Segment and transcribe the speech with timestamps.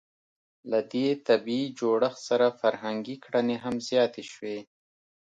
[0.71, 4.57] له دې طبیعي جوړښت سره فرهنګي کړنې هم زیاتې شوې.